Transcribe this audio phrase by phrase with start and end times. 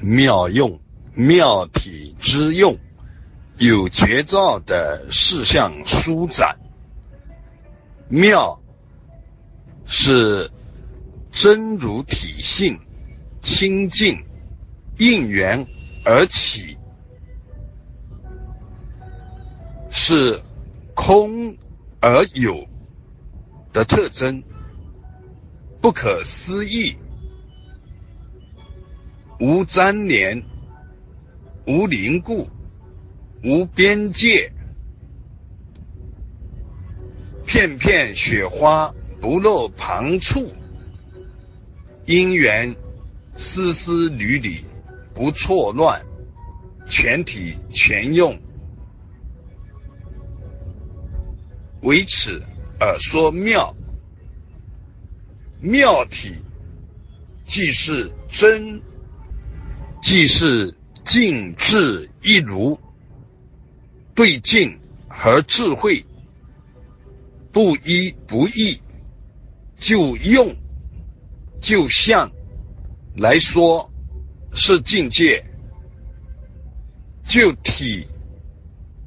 [0.00, 0.80] 妙用，
[1.14, 2.76] 妙体之用，
[3.58, 6.56] 有绝招的事项舒展。
[8.08, 8.60] 妙
[9.86, 10.50] 是
[11.30, 12.78] 真如体性
[13.42, 14.18] 清净
[14.98, 15.66] 应缘
[16.04, 16.76] 而起，
[19.90, 20.40] 是
[20.94, 21.56] 空
[22.00, 22.66] 而有
[23.72, 24.42] 的特征，
[25.80, 26.96] 不可思议。
[29.40, 30.42] 无粘连，
[31.66, 32.46] 无凝固，
[33.42, 34.52] 无边界。
[37.46, 40.52] 片片雪花不落旁处，
[42.04, 42.76] 因缘
[43.34, 44.62] 丝丝缕缕
[45.14, 46.04] 不错乱，
[46.86, 48.38] 全体全用。
[51.80, 52.42] 为此
[52.78, 53.74] 而说妙，
[55.62, 56.34] 妙体
[57.46, 58.78] 即是真。
[60.02, 62.78] 既是静智一如，
[64.14, 66.04] 对境和智慧
[67.52, 68.80] 不一不异，
[69.76, 70.54] 就用
[71.60, 72.30] 就相
[73.14, 73.88] 来说
[74.54, 75.44] 是境界，
[77.24, 78.06] 就体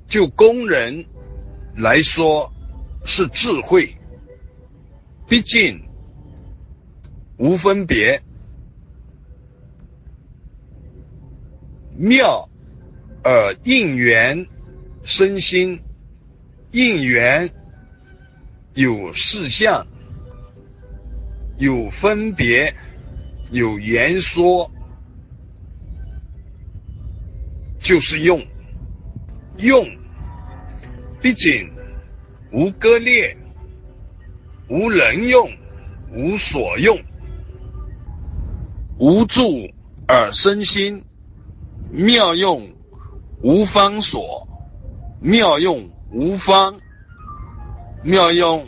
[0.07, 1.05] 就工人
[1.75, 2.51] 来说
[3.03, 3.93] 是智慧，
[5.27, 5.81] 毕竟
[7.37, 8.21] 无分别。
[11.95, 12.49] 妙，
[13.23, 14.45] 而应缘
[15.03, 15.79] 身心，
[16.71, 17.49] 应缘
[18.73, 19.85] 有事相，
[21.57, 22.73] 有分别，
[23.51, 24.69] 有言说，
[27.79, 28.43] 就是用，
[29.57, 29.87] 用，
[31.21, 31.71] 毕竟
[32.51, 33.37] 无割裂，
[34.67, 35.49] 无人用，
[36.11, 36.99] 无所用，
[38.97, 39.69] 无助
[40.07, 41.03] 而身心。
[41.95, 42.67] 妙用
[43.43, 44.47] 无方所，
[45.21, 46.75] 妙用无方，
[48.01, 48.67] 妙用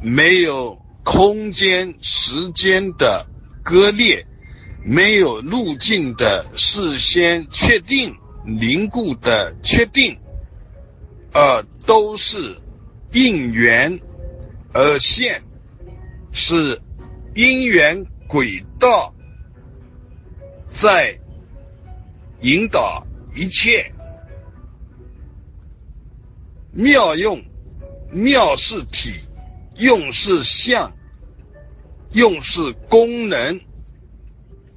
[0.00, 3.26] 没有空间时间的
[3.64, 4.24] 割裂，
[4.84, 8.14] 没有路径的事先确定
[8.46, 10.16] 凝固的确定，
[11.32, 12.56] 而都是
[13.10, 13.98] 应缘
[14.72, 15.42] 而现，
[16.30, 16.80] 是
[17.34, 19.12] 因缘轨道
[20.68, 21.18] 在。
[22.40, 23.90] 引导一切
[26.72, 27.42] 妙用，
[28.10, 29.14] 妙是体，
[29.76, 30.92] 用是相，
[32.12, 33.60] 用是功能。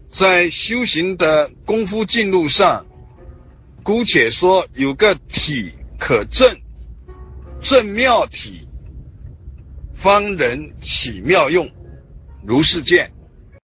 [0.10, 2.86] 在修行的功夫进路上，
[3.84, 6.56] 姑且说有个体可证，
[7.60, 8.68] 正妙体，
[9.94, 11.70] 方能起妙用，
[12.46, 13.12] 如是见。